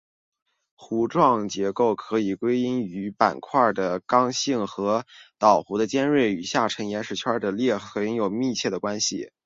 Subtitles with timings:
[0.75, 5.05] 弧状结构可以归因于板块的刚性和
[5.37, 9.31] 岛弧的尖端与下沉岩石圈的裂缝有密切关系。